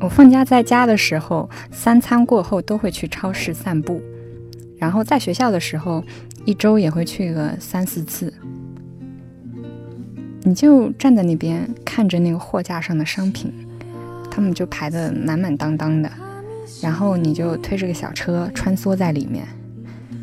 [0.00, 4.00] 我放假在家的时候，三餐过后都会去超市散步，
[4.78, 6.02] 然后在学校的时候，
[6.44, 8.32] 一周也会去个三四次。
[10.42, 13.52] 你就站在那边看着那个货架上的商品，
[14.30, 16.10] 他们就排得满满当当的，
[16.80, 19.46] 然后你就推着个小车穿梭在里面，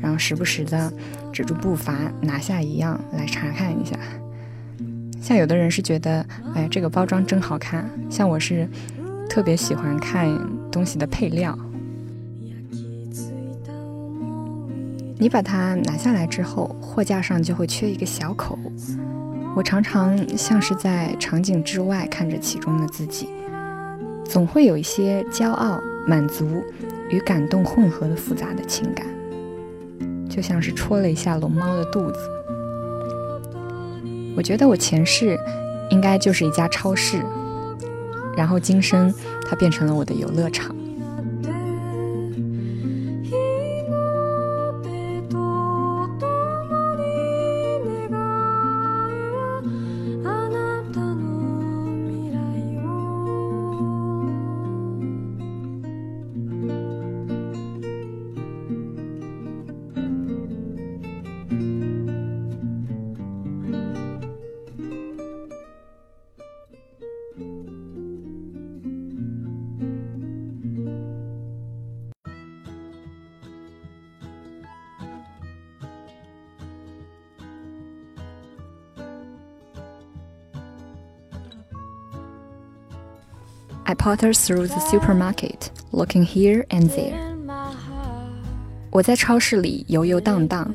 [0.00, 0.92] 然后时不时的
[1.32, 3.96] 止住步伐，拿下一样来查看一下。
[5.20, 8.68] 像有的人是觉得，哎，这个包装真好看，像我是。
[9.28, 10.28] 特别喜欢看
[10.70, 11.58] 东西的配料。
[15.18, 18.58] 你把它拿下来之后，货架上就会缺一个小口。
[19.54, 23.28] 我常常像是在场景之外看着其中的自己，
[24.24, 26.64] 总会有一些骄傲、满足
[27.10, 29.06] 与感动混合的复杂的情感，
[30.28, 32.18] 就像是戳了一下龙猫的肚子。
[34.34, 35.38] 我觉得我前世
[35.90, 37.22] 应该就是一家超市。
[38.36, 39.12] 然后今生，
[39.48, 40.74] 它变成了我的游乐场。
[83.85, 87.15] I potter through the supermarket, looking here and there.
[88.89, 90.73] 我在超市里游游荡荡，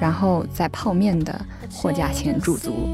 [0.00, 2.88] 然后在泡面的货架前驻足。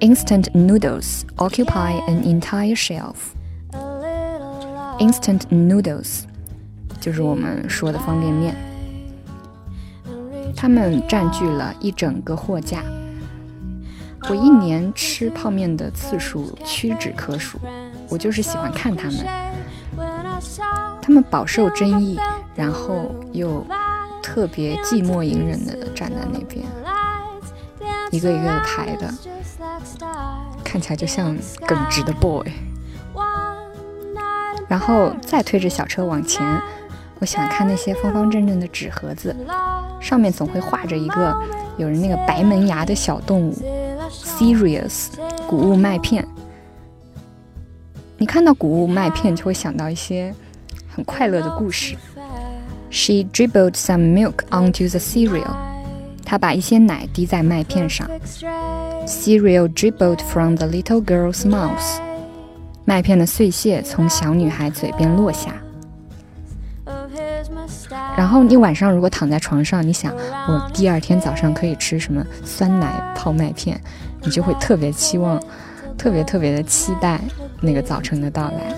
[0.00, 3.14] Instant noodles occupy an entire shelf.
[4.98, 6.24] Instant noodles
[7.00, 8.56] 就是我们说的方便面，
[10.56, 12.82] 它们占据了一整个货架。
[14.28, 17.58] 我一年吃泡面的次数屈指可数。
[18.09, 19.25] 我就是喜欢看他们，
[21.01, 22.19] 他们饱受争议，
[22.55, 23.65] 然后又
[24.23, 26.65] 特别寂寞隐忍的站在那边，
[28.11, 29.13] 一个一个的排的，
[30.63, 32.45] 看起来就像耿直的 boy。
[34.67, 36.61] 然后再推着小车往前，
[37.19, 39.35] 我喜欢看那些方方正正的纸盒子，
[40.01, 41.35] 上面总会画着一个
[41.77, 43.53] 有人那个白门牙的小动物
[44.11, 45.07] ，Serious
[45.47, 46.27] 谷物麦片。
[48.19, 50.33] 你看到谷物麦片，就会想到一些
[50.89, 51.95] 很快乐的故事。
[52.89, 55.55] She dribbled some milk onto the cereal。
[56.25, 58.09] 她把一些奶滴在麦片上。
[59.05, 61.99] Cereal dribbled from the little girl's mouth。
[62.85, 65.53] 麦片的碎屑从小女孩嘴边落下。
[68.17, 70.11] 然后你晚上如果躺在床上，你想
[70.47, 73.79] 我第二天早上可以吃什么酸奶泡麦片，
[74.23, 75.39] 你就会特别期望，
[75.97, 77.21] 特别特别的期待。
[77.61, 78.75] 那个早晨的到来，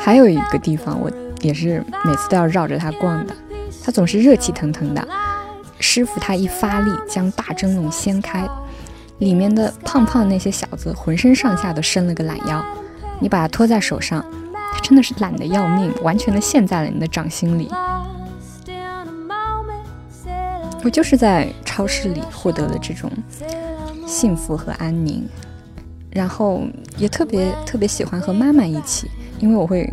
[0.00, 3.34] 还有一个地方，我也是每次都要绕着它逛的。
[3.84, 5.06] 它总是热气腾腾的，
[5.80, 8.46] 师傅他一发力将大蒸笼掀开，
[9.18, 12.62] 里面的胖胖那些小子浑身上下都伸了个懒腰。
[13.20, 14.24] 你把它托在手上，
[14.72, 17.70] 它真的是懒得要命，完全的陷在了你的掌心里。
[20.84, 23.10] 我就是在超市里获得了这种
[24.06, 25.28] 幸福和安宁。
[26.10, 26.62] 然后
[26.96, 29.92] 也特别特别喜欢和妈妈一起，因为我会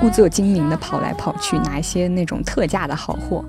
[0.00, 3.44] 故作精明的跑来跑去拿一些那种特价的好货，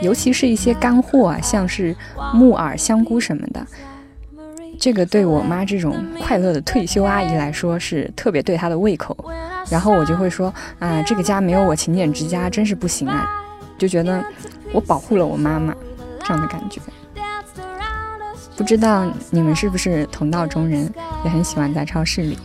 [0.00, 1.94] 尤其是一些干货啊，像是
[2.32, 3.66] 木耳、香菇什么的。
[4.78, 9.16] 这个对我妈这种快乐的退休阿姨来说是特别对她的胃口。
[9.70, 13.28] 然后我就会说啊，这个家没有我勤俭之家真是不行啊，
[13.78, 14.24] 就觉得
[14.72, 15.72] 我保护了我妈妈
[16.24, 16.80] 这样的感觉。
[18.56, 20.92] 不知道你们是不是同道中人，
[21.24, 22.38] 也很喜欢在超市里，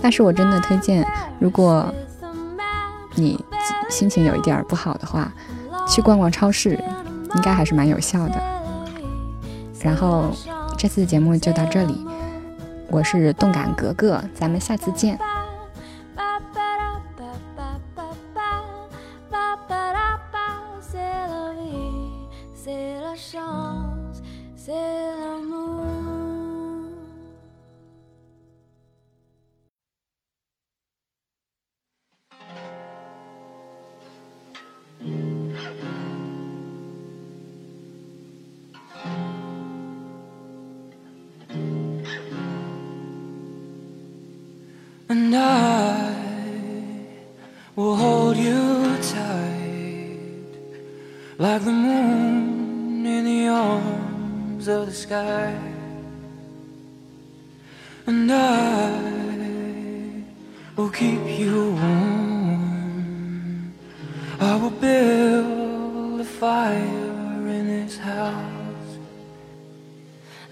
[0.00, 1.06] 但是我真的推荐，
[1.38, 1.92] 如果
[3.14, 3.42] 你
[3.88, 5.32] 心情有一点不好的话，
[5.88, 6.78] 去逛逛超市
[7.34, 8.40] 应该还是蛮有效的。
[9.82, 10.30] 然后
[10.78, 12.06] 这次节目就到这里，
[12.88, 15.18] 我是动感格格，咱们下次见。
[45.10, 46.14] And I
[47.74, 50.46] will hold you tight
[51.36, 55.52] like the moon in the arms of the sky.
[58.06, 58.92] And I
[60.76, 63.74] will keep you warm.
[64.38, 68.98] I will build a fire in this house.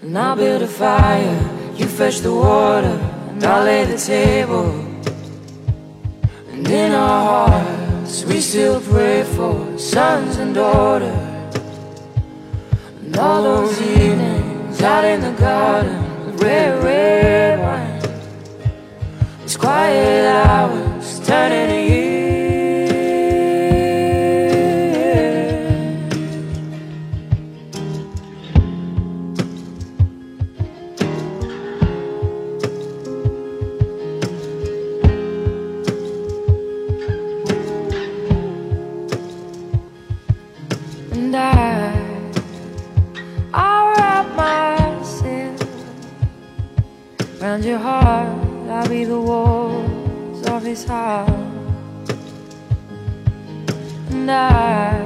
[0.01, 4.69] And I'll build a fire, you fetch the water, lay the table.
[6.51, 11.55] And in our hearts, we still pray for sons and daughters.
[13.01, 18.01] And all those evenings out in the garden with red, red wine.
[19.41, 20.78] Those quiet hours
[47.41, 48.27] around your heart.
[48.69, 51.29] I'll be the walls of his heart.
[54.11, 54.99] And I,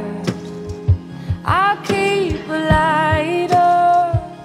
[1.46, 4.36] I'll keep a light up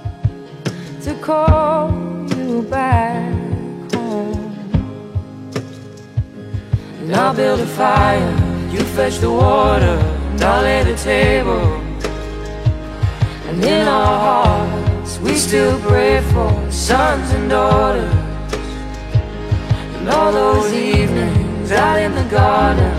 [1.03, 1.91] to call
[2.37, 3.33] you back
[3.93, 4.53] home.
[7.01, 8.31] And I'll build a fire,
[8.71, 9.99] you fetch the water,
[10.33, 11.83] and I'll lay the table.
[13.49, 14.78] And in our hearts,
[15.23, 18.15] we still pray for sons and daughters.
[19.97, 22.98] And all those evenings out in the garden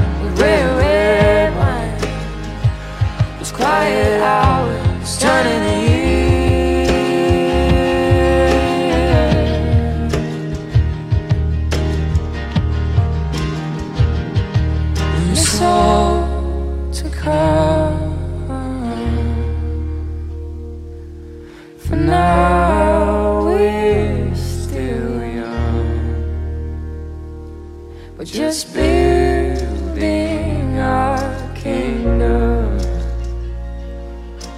[28.20, 32.78] we're just building our kingdom.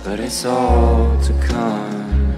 [0.04, 2.34] But it's all to come.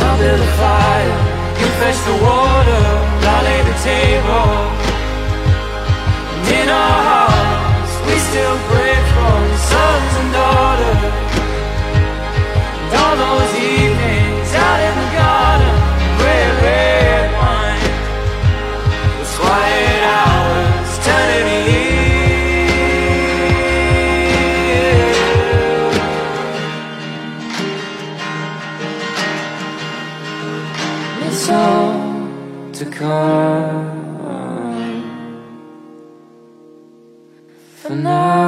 [0.00, 1.16] I'll build a fire,
[1.60, 2.84] you fetch the water,
[3.30, 4.71] I'll lay the table.
[32.84, 33.92] To come.
[37.76, 38.41] For now.